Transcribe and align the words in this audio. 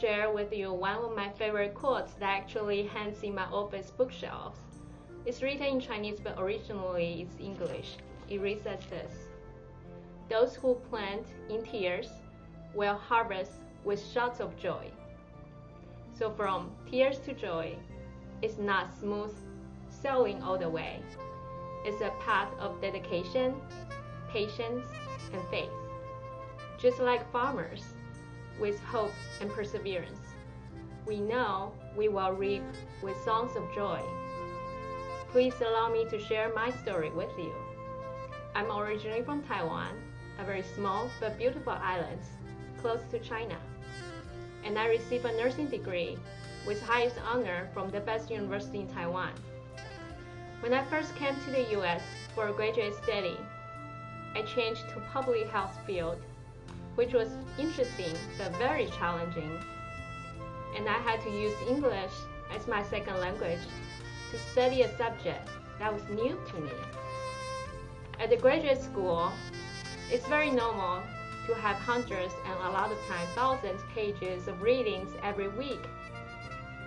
share 0.00 0.30
with 0.30 0.52
you 0.52 0.72
one 0.72 0.96
of 0.96 1.16
my 1.16 1.28
favorite 1.30 1.74
quotes 1.74 2.12
that 2.14 2.30
actually 2.30 2.84
hangs 2.84 3.22
in 3.22 3.34
my 3.34 3.44
office 3.44 3.90
bookshelves. 3.90 4.58
It's 5.26 5.42
written 5.42 5.66
in 5.66 5.80
Chinese, 5.80 6.18
but 6.22 6.38
originally 6.38 7.22
it's 7.22 7.40
English. 7.40 7.96
It 8.28 8.40
reads 8.40 8.66
as 8.66 8.80
this 8.86 9.12
Those 10.28 10.54
who 10.54 10.74
plant 10.88 11.26
in 11.48 11.62
tears 11.64 12.08
will 12.74 12.94
harvest 12.94 13.52
with 13.84 14.04
shouts 14.12 14.40
of 14.40 14.56
joy. 14.56 14.90
So, 16.14 16.30
from 16.30 16.70
tears 16.90 17.18
to 17.20 17.34
joy, 17.34 17.76
it's 18.42 18.58
not 18.58 18.94
smooth 18.98 19.34
sailing 19.88 20.42
all 20.42 20.56
the 20.56 20.68
way. 20.68 21.00
It's 21.84 22.00
a 22.00 22.12
path 22.20 22.52
of 22.58 22.80
dedication, 22.80 23.54
patience, 24.30 24.86
and 25.32 25.42
faith. 25.50 25.70
Just 26.78 27.00
like 27.00 27.30
farmers, 27.32 27.84
with 28.60 28.78
hope 28.80 29.12
and 29.40 29.50
perseverance, 29.50 30.20
we 31.06 31.20
know 31.20 31.72
we 31.96 32.08
will 32.08 32.32
reap 32.32 32.62
with 33.02 33.16
songs 33.24 33.56
of 33.56 33.64
joy. 33.74 34.00
Please 35.32 35.54
allow 35.60 35.88
me 35.88 36.04
to 36.10 36.18
share 36.18 36.52
my 36.54 36.70
story 36.70 37.10
with 37.10 37.30
you. 37.38 37.52
I'm 38.54 38.70
originally 38.70 39.22
from 39.22 39.42
Taiwan, 39.42 39.94
a 40.38 40.44
very 40.44 40.62
small 40.74 41.08
but 41.20 41.38
beautiful 41.38 41.72
island 41.72 42.20
close 42.78 43.00
to 43.10 43.18
China. 43.18 43.56
And 44.64 44.78
I 44.78 44.86
received 44.86 45.24
a 45.24 45.36
nursing 45.36 45.68
degree 45.68 46.18
with 46.66 46.82
highest 46.82 47.16
honor 47.24 47.68
from 47.72 47.90
the 47.90 48.00
best 48.00 48.30
university 48.30 48.80
in 48.80 48.88
Taiwan. 48.88 49.32
When 50.60 50.74
I 50.74 50.84
first 50.84 51.14
came 51.16 51.34
to 51.34 51.50
the 51.50 51.78
US 51.78 52.02
for 52.34 52.52
graduate 52.52 52.94
study, 53.02 53.36
I 54.34 54.42
changed 54.42 54.88
to 54.90 55.00
public 55.12 55.48
health 55.48 55.76
field, 55.86 56.18
which 56.94 57.12
was 57.12 57.28
interesting 57.58 58.16
but 58.38 58.56
very 58.56 58.86
challenging. 58.98 59.58
And 60.76 60.88
I 60.88 60.98
had 60.98 61.20
to 61.22 61.30
use 61.30 61.54
English 61.68 62.12
as 62.54 62.66
my 62.66 62.82
second 62.84 63.18
language 63.20 63.60
to 64.30 64.38
study 64.38 64.82
a 64.82 64.96
subject 64.96 65.48
that 65.78 65.92
was 65.92 66.02
new 66.08 66.38
to 66.50 66.60
me. 66.60 66.70
At 68.18 68.30
the 68.30 68.36
graduate 68.36 68.82
school, 68.82 69.32
it's 70.10 70.26
very 70.26 70.50
normal 70.50 71.02
to 71.46 71.54
have 71.54 71.76
hundreds 71.76 72.34
and 72.46 72.58
a 72.64 72.70
lot 72.70 72.92
of 72.92 72.98
times 73.08 73.28
thousands 73.34 73.80
pages 73.94 74.46
of 74.46 74.60
readings 74.62 75.10
every 75.22 75.48
week. 75.48 75.80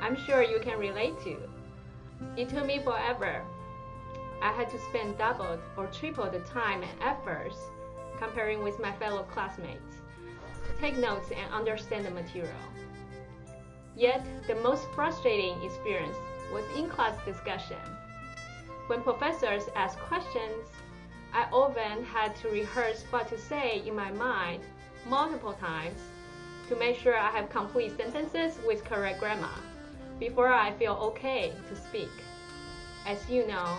I'm 0.00 0.16
sure 0.16 0.42
you 0.42 0.60
can 0.60 0.78
relate 0.78 1.18
to. 1.24 1.36
It 2.36 2.48
took 2.48 2.66
me 2.66 2.80
forever. 2.80 3.42
I 4.42 4.52
had 4.52 4.68
to 4.70 4.78
spend 4.90 5.18
double 5.18 5.58
or 5.76 5.86
triple 5.86 6.28
the 6.28 6.40
time 6.40 6.82
and 6.82 7.02
efforts 7.02 7.56
comparing 8.18 8.62
with 8.62 8.78
my 8.80 8.92
fellow 8.92 9.22
classmates 9.24 9.96
to 10.66 10.80
take 10.80 10.96
notes 10.96 11.30
and 11.30 11.52
understand 11.52 12.04
the 12.04 12.10
material. 12.10 12.52
Yet, 13.96 14.24
the 14.46 14.54
most 14.56 14.86
frustrating 14.94 15.62
experience 15.62 16.16
was 16.52 16.64
in 16.76 16.88
class 16.88 17.16
discussion. 17.24 17.78
When 18.86 19.02
professors 19.02 19.64
asked 19.74 19.98
questions, 19.98 20.68
I 21.32 21.44
often 21.52 22.04
had 22.04 22.36
to 22.36 22.48
rehearse 22.48 23.04
what 23.10 23.28
to 23.28 23.38
say 23.38 23.82
in 23.86 23.96
my 23.96 24.10
mind 24.12 24.62
multiple 25.08 25.54
times 25.54 25.98
to 26.68 26.76
make 26.76 26.96
sure 26.96 27.16
I 27.16 27.30
have 27.30 27.50
complete 27.50 27.96
sentences 27.96 28.58
with 28.66 28.84
correct 28.84 29.18
grammar 29.18 29.48
before 30.18 30.52
I 30.52 30.72
feel 30.72 30.92
okay 30.92 31.52
to 31.68 31.76
speak. 31.76 32.10
As 33.06 33.28
you 33.28 33.46
know, 33.46 33.78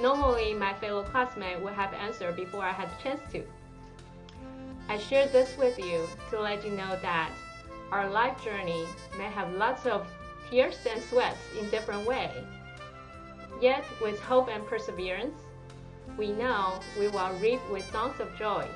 normally 0.00 0.52
my 0.54 0.74
fellow 0.74 1.04
classmate 1.04 1.60
would 1.60 1.74
have 1.74 1.94
answered 1.94 2.36
before 2.36 2.62
I 2.62 2.72
had 2.72 2.90
the 2.90 3.02
chance 3.02 3.20
to. 3.32 3.42
I 4.88 4.98
share 4.98 5.26
this 5.26 5.56
with 5.56 5.78
you 5.78 6.08
to 6.30 6.40
let 6.40 6.64
you 6.64 6.70
know 6.70 6.96
that 7.02 7.30
our 7.90 8.08
life 8.08 8.42
journey 8.44 8.86
may 9.18 9.24
have 9.24 9.52
lots 9.52 9.84
of 9.86 10.06
tears 10.50 10.78
and 10.88 11.02
sweats 11.02 11.40
in 11.58 11.68
different 11.70 12.06
ways. 12.06 12.44
Yet, 13.60 13.84
with 14.00 14.20
hope 14.20 14.48
and 14.48 14.66
perseverance, 14.66 15.40
we 16.16 16.32
know 16.32 16.80
we 16.98 17.08
will 17.08 17.32
reap 17.40 17.60
with 17.70 17.90
songs 17.90 18.20
of 18.20 18.36
joy. 18.36 18.66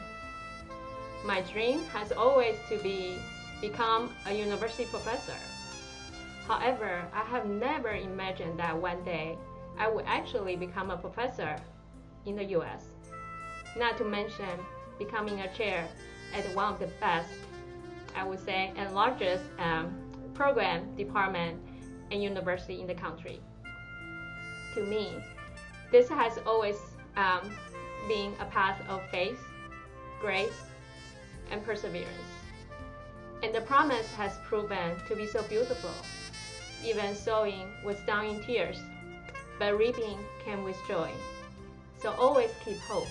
My 1.25 1.43
dream 1.43 1.85
has 1.93 2.13
always 2.13 2.57
to 2.69 2.79
be 2.79 3.19
become 3.61 4.11
a 4.27 4.33
university 4.33 4.87
professor. 4.87 5.37
However, 6.49 7.05
I 7.13 7.23
have 7.25 7.47
never 7.47 7.91
imagined 7.91 8.59
that 8.59 8.77
one 8.77 9.05
day 9.05 9.39
I 9.79 9.89
would 9.89 10.07
actually 10.07 10.57
become 10.57 10.91
a 10.91 10.97
professor 10.97 11.57
in 12.27 12.37
the 12.37 12.45
US. 12.57 12.85
Not 13.77 13.99
to 13.99 14.05
mention 14.05 14.59
becoming 15.01 15.41
a 15.41 15.53
chair 15.53 15.89
at 16.33 16.45
one 16.55 16.73
of 16.73 16.79
the 16.79 16.87
best 17.01 17.33
I 18.15 18.25
would 18.25 18.45
say, 18.45 18.73
and 18.77 18.95
largest 18.95 19.45
um, 19.59 19.95
program, 20.35 20.95
department, 20.97 21.61
and 22.11 22.23
university 22.23 22.81
in 22.81 22.87
the 22.87 22.95
country. 22.95 23.41
To 24.75 24.83
me, 24.83 25.13
this 25.91 26.09
has 26.09 26.39
always 26.47 26.77
um, 27.17 27.51
been 28.09 28.33
a 28.41 28.45
path 28.47 28.81
of 28.89 29.01
faith, 29.11 29.41
grace, 30.21 30.63
and 31.51 31.65
perseverance. 31.65 32.09
And 33.43 33.55
the 33.55 33.63
promise 33.63 34.13
has 34.15 34.37
proven 34.45 34.97
to 35.09 35.17
be 35.17 35.27
so 35.27 35.43
beautiful. 35.45 35.91
Even 36.85 37.15
sowing 37.15 37.69
was 37.85 37.97
done 38.07 38.27
in 38.27 38.43
tears, 38.43 38.79
but 39.59 39.77
reaping 39.77 40.19
came 40.45 40.63
with 40.63 40.77
joy. 40.87 41.11
So 42.01 42.13
always 42.13 42.51
keep 42.65 42.79
hope. 42.81 43.09